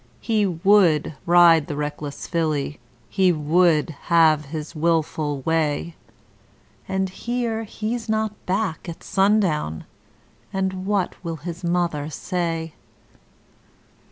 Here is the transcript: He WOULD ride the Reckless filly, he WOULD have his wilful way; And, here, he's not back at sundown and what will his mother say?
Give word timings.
He 0.19 0.47
WOULD 0.47 1.13
ride 1.27 1.67
the 1.67 1.75
Reckless 1.75 2.25
filly, 2.25 2.79
he 3.07 3.31
WOULD 3.31 3.91
have 4.09 4.45
his 4.45 4.75
wilful 4.75 5.41
way; 5.41 5.95
And, 6.87 7.07
here, 7.07 7.65
he's 7.65 8.09
not 8.09 8.33
back 8.47 8.89
at 8.89 9.03
sundown 9.03 9.83
and 10.51 10.87
what 10.87 11.23
will 11.23 11.35
his 11.45 11.63
mother 11.63 12.09
say? 12.09 12.73